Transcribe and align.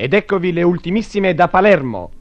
Ed 0.00 0.12
eccovi 0.12 0.52
le 0.52 0.62
ultimissime 0.62 1.34
da 1.34 1.48
Palermo. 1.48 2.12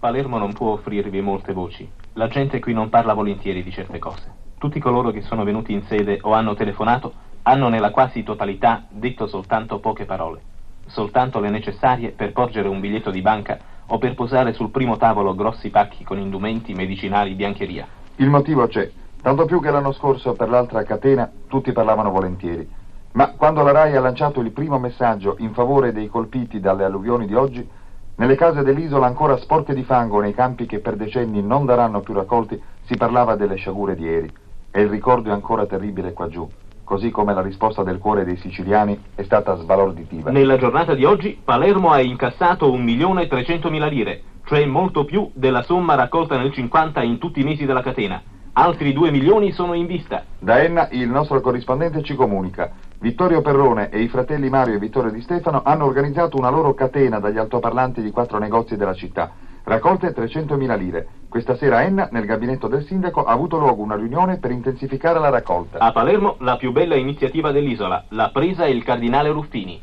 Palermo 0.00 0.38
non 0.38 0.52
può 0.52 0.72
offrirvi 0.72 1.20
molte 1.20 1.52
voci. 1.52 1.88
La 2.14 2.26
gente 2.26 2.58
qui 2.58 2.72
non 2.72 2.88
parla 2.88 3.14
volentieri 3.14 3.62
di 3.62 3.70
certe 3.70 4.00
cose. 4.00 4.24
Tutti 4.58 4.80
coloro 4.80 5.12
che 5.12 5.20
sono 5.20 5.44
venuti 5.44 5.72
in 5.72 5.84
sede 5.84 6.18
o 6.22 6.32
hanno 6.32 6.54
telefonato 6.54 7.12
hanno 7.42 7.68
nella 7.68 7.92
quasi 7.92 8.24
totalità 8.24 8.86
detto 8.88 9.28
soltanto 9.28 9.78
poche 9.78 10.04
parole. 10.04 10.40
Soltanto 10.86 11.38
le 11.38 11.50
necessarie 11.50 12.10
per 12.10 12.32
porgere 12.32 12.66
un 12.66 12.80
biglietto 12.80 13.12
di 13.12 13.20
banca 13.20 13.56
o 13.86 13.98
per 13.98 14.16
posare 14.16 14.52
sul 14.52 14.70
primo 14.70 14.96
tavolo 14.96 15.36
grossi 15.36 15.70
pacchi 15.70 16.02
con 16.02 16.18
indumenti, 16.18 16.74
medicinali, 16.74 17.34
biancheria. 17.34 17.86
Il 18.16 18.30
motivo 18.30 18.66
c'è, 18.66 18.90
tanto 19.22 19.44
più 19.44 19.60
che 19.60 19.70
l'anno 19.70 19.92
scorso 19.92 20.32
per 20.34 20.48
l'altra 20.48 20.82
catena 20.82 21.30
tutti 21.46 21.70
parlavano 21.70 22.10
volentieri. 22.10 22.68
Ma 23.12 23.32
quando 23.36 23.62
la 23.62 23.72
RAI 23.72 23.96
ha 23.96 24.00
lanciato 24.00 24.40
il 24.40 24.52
primo 24.52 24.78
messaggio 24.78 25.34
in 25.38 25.52
favore 25.52 25.92
dei 25.92 26.08
colpiti 26.08 26.60
dalle 26.60 26.84
alluvioni 26.84 27.26
di 27.26 27.34
oggi, 27.34 27.68
nelle 28.14 28.36
case 28.36 28.62
dell'isola 28.62 29.06
ancora 29.06 29.36
sporche 29.38 29.74
di 29.74 29.82
fango 29.82 30.20
nei 30.20 30.32
campi 30.32 30.66
che 30.66 30.78
per 30.78 30.94
decenni 30.94 31.42
non 31.42 31.64
daranno 31.64 32.02
più 32.02 32.14
raccolti, 32.14 32.60
si 32.84 32.96
parlava 32.96 33.34
delle 33.34 33.56
sciagure 33.56 33.96
di 33.96 34.04
ieri. 34.04 34.30
E 34.70 34.82
il 34.82 34.88
ricordo 34.88 35.30
è 35.30 35.32
ancora 35.32 35.66
terribile 35.66 36.12
qua 36.12 36.28
giù, 36.28 36.48
così 36.84 37.10
come 37.10 37.34
la 37.34 37.40
risposta 37.40 37.82
del 37.82 37.98
cuore 37.98 38.24
dei 38.24 38.36
siciliani 38.36 38.96
è 39.16 39.22
stata 39.22 39.56
sbalorditiva. 39.56 40.30
Nella 40.30 40.56
giornata 40.56 40.94
di 40.94 41.04
oggi 41.04 41.40
Palermo 41.42 41.90
ha 41.90 42.00
incassato 42.00 42.70
1.300.000 42.70 43.88
lire, 43.88 44.22
cioè 44.44 44.64
molto 44.66 45.04
più 45.04 45.28
della 45.34 45.62
somma 45.62 45.96
raccolta 45.96 46.38
nel 46.38 46.52
50 46.52 47.02
in 47.02 47.18
tutti 47.18 47.40
i 47.40 47.44
mesi 47.44 47.64
della 47.66 47.82
catena. 47.82 48.22
Altri 48.52 48.92
2 48.92 49.10
milioni 49.10 49.50
sono 49.50 49.74
in 49.74 49.86
vista. 49.86 50.24
Da 50.38 50.62
Enna 50.62 50.88
il 50.90 51.08
nostro 51.08 51.40
corrispondente 51.40 52.02
ci 52.02 52.14
comunica. 52.14 52.70
Vittorio 53.02 53.40
Perrone 53.40 53.88
e 53.88 54.02
i 54.02 54.08
fratelli 54.08 54.50
Mario 54.50 54.74
e 54.74 54.78
Vittorio 54.78 55.10
Di 55.10 55.22
Stefano 55.22 55.62
hanno 55.64 55.86
organizzato 55.86 56.36
una 56.36 56.50
loro 56.50 56.74
catena 56.74 57.18
dagli 57.18 57.38
altoparlanti 57.38 58.02
di 58.02 58.10
quattro 58.10 58.36
negozi 58.36 58.76
della 58.76 58.92
città. 58.92 59.30
Raccolte 59.64 60.12
300.000 60.12 60.76
lire. 60.76 61.06
Questa 61.26 61.56
sera 61.56 61.78
a 61.78 61.82
Enna, 61.82 62.08
nel 62.10 62.26
gabinetto 62.26 62.68
del 62.68 62.84
sindaco, 62.84 63.24
ha 63.24 63.32
avuto 63.32 63.56
luogo 63.56 63.82
una 63.82 63.94
riunione 63.94 64.36
per 64.36 64.50
intensificare 64.50 65.18
la 65.18 65.30
raccolta. 65.30 65.78
A 65.78 65.92
Palermo 65.92 66.36
la 66.40 66.58
più 66.58 66.72
bella 66.72 66.94
iniziativa 66.94 67.52
dell'isola, 67.52 68.04
l'ha 68.08 68.28
presa 68.34 68.66
il 68.66 68.84
cardinale 68.84 69.30
Ruffini. 69.30 69.80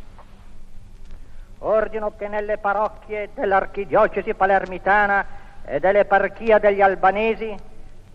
Ordino 1.58 2.14
che 2.16 2.28
nelle 2.28 2.60
parrocchie 2.60 3.32
dell'archidiocesi 3.34 4.36
palermitana 4.36 5.26
e 5.66 5.80
dell'eparchia 5.80 6.60
degli 6.60 6.82
albanesi 6.82 7.56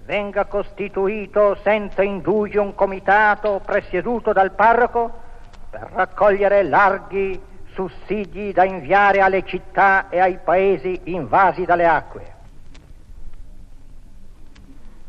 venga 0.05 0.47
costituito 0.47 1.57
senza 1.63 2.03
indugio 2.03 2.63
un 2.63 2.75
comitato 2.75 3.61
presieduto 3.65 4.33
dal 4.33 4.53
parroco 4.53 5.11
per 5.71 5.91
raccogliere 5.93 6.63
larghi 6.65 7.41
sussidi 7.73 8.53
da 8.53 8.65
inviare 8.65 9.21
alle 9.21 9.45
città 9.45 10.09
e 10.09 10.19
ai 10.21 10.39
paesi 10.43 11.01
invasi 11.05 11.65
dalle 11.65 11.87
acque. 11.87 12.31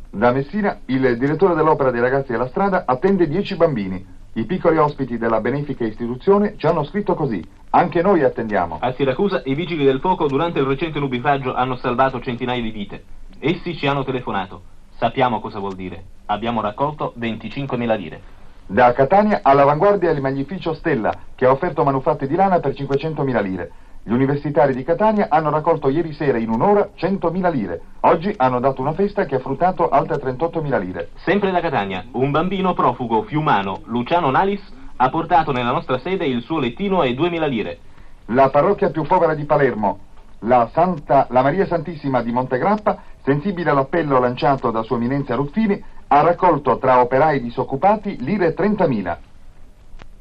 Da 0.09 0.31
Messina 0.31 0.77
il 0.85 1.17
direttore 1.17 1.55
dell'Opera 1.55 1.89
dei 1.89 1.99
Ragazzi 1.99 2.31
della 2.31 2.47
Strada 2.47 2.83
attende 2.85 3.27
10 3.27 3.55
bambini. 3.55 4.05
I 4.35 4.45
piccoli 4.45 4.77
ospiti 4.77 5.17
della 5.17 5.41
benefica 5.41 5.83
istituzione 5.83 6.55
ci 6.57 6.65
hanno 6.67 6.83
scritto 6.83 7.15
così. 7.15 7.43
Anche 7.71 8.01
noi 8.01 8.23
attendiamo. 8.23 8.77
A 8.79 8.93
Siracusa 8.93 9.41
i 9.45 9.55
vigili 9.55 9.83
del 9.83 9.99
fuoco 9.99 10.27
durante 10.27 10.59
il 10.59 10.65
recente 10.65 10.99
nubifragio 10.99 11.53
hanno 11.53 11.75
salvato 11.77 12.21
centinaia 12.21 12.61
di 12.61 12.71
vite. 12.71 13.03
Essi 13.39 13.75
ci 13.75 13.87
hanno 13.87 14.03
telefonato. 14.03 14.72
Sappiamo 15.03 15.41
cosa 15.41 15.59
vuol 15.59 15.75
dire. 15.75 16.01
Abbiamo 16.27 16.61
raccolto 16.61 17.13
25.000 17.19 17.97
lire. 17.97 18.21
Da 18.65 18.93
Catania 18.93 19.41
all'avanguardia 19.43 20.09
il 20.11 20.21
magnificio 20.21 20.73
Stella, 20.73 21.13
che 21.35 21.45
ha 21.45 21.51
offerto 21.51 21.83
manufatti 21.83 22.25
di 22.25 22.35
lana 22.35 22.61
per 22.61 22.71
500.000 22.71 23.41
lire. 23.41 23.71
Gli 24.01 24.13
universitari 24.13 24.73
di 24.73 24.85
Catania 24.85 25.27
hanno 25.29 25.49
raccolto 25.49 25.89
ieri 25.89 26.13
sera 26.13 26.37
in 26.37 26.49
un'ora 26.49 26.91
100.000 26.97 27.51
lire. 27.51 27.81
Oggi 27.99 28.33
hanno 28.37 28.61
dato 28.61 28.79
una 28.79 28.93
festa 28.93 29.25
che 29.25 29.35
ha 29.35 29.39
fruttato 29.39 29.89
altre 29.89 30.15
38.000 30.15 30.79
lire. 30.79 31.09
Sempre 31.15 31.51
da 31.51 31.59
Catania, 31.59 32.05
un 32.11 32.31
bambino 32.31 32.73
profugo 32.73 33.23
fiumano, 33.23 33.81
Luciano 33.87 34.29
Nalis, 34.29 34.61
ha 34.95 35.09
portato 35.09 35.51
nella 35.51 35.71
nostra 35.71 35.99
sede 35.99 36.25
il 36.25 36.43
suo 36.43 36.59
lettino 36.59 37.03
e 37.03 37.11
2.000 37.11 37.49
lire. 37.49 37.79
La 38.27 38.49
parrocchia 38.49 38.89
più 38.89 39.03
povera 39.03 39.35
di 39.35 39.43
Palermo, 39.43 39.99
la, 40.43 40.69
Santa, 40.73 41.27
la 41.29 41.41
Maria 41.41 41.65
Santissima 41.65 42.21
di 42.21 42.31
Montegrappa, 42.31 43.03
sensibile 43.23 43.69
all'appello 43.69 44.19
lanciato 44.19 44.71
da 44.71 44.83
Sua 44.83 44.97
Eminenza 44.97 45.35
Ruffini, 45.35 45.81
ha 46.07 46.21
raccolto 46.21 46.77
tra 46.77 46.99
operai 46.99 47.41
disoccupati 47.41 48.23
lire 48.23 48.53
30.000. 48.53 49.17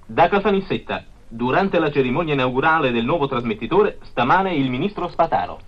Da 0.07 0.29
Casanissetta, 0.29 1.05
durante 1.29 1.79
la 1.79 1.91
cerimonia 1.91 2.35
inaugurale 2.35 2.91
del 2.91 3.05
nuovo 3.05 3.27
trasmettitore, 3.27 3.99
stamane 4.03 4.55
il 4.55 4.71
ministro 4.71 5.09
Spataro. 5.09 5.61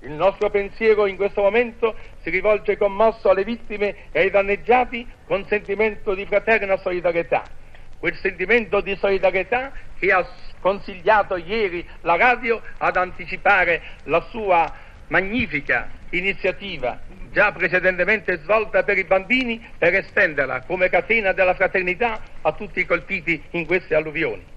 Il 0.00 0.12
nostro 0.12 0.50
pensiero 0.50 1.06
in 1.06 1.16
questo 1.16 1.42
momento 1.42 1.94
si 2.22 2.30
rivolge 2.30 2.76
commosso 2.76 3.28
alle 3.28 3.44
vittime 3.44 4.10
e 4.12 4.20
ai 4.20 4.30
danneggiati 4.30 5.06
con 5.26 5.44
sentimento 5.46 6.14
di 6.14 6.24
fraterna 6.26 6.76
solidarietà. 6.76 7.42
Quel 7.98 8.14
sentimento 8.16 8.80
di 8.80 8.94
solidarietà 8.96 9.72
che 9.98 10.12
ha 10.12 10.24
consigliato 10.66 11.36
ieri 11.36 11.86
la 12.00 12.16
radio 12.16 12.60
ad 12.78 12.96
anticipare 12.96 13.80
la 14.04 14.20
sua 14.30 14.74
magnifica 15.06 15.88
iniziativa 16.10 17.02
già 17.30 17.52
precedentemente 17.52 18.38
svolta 18.38 18.82
per 18.82 18.98
i 18.98 19.04
bambini 19.04 19.64
per 19.78 19.94
estenderla 19.94 20.62
come 20.62 20.88
catena 20.88 21.30
della 21.30 21.54
fraternità 21.54 22.20
a 22.40 22.52
tutti 22.54 22.80
i 22.80 22.84
colpiti 22.84 23.40
in 23.50 23.64
queste 23.64 23.94
alluvioni. 23.94 24.55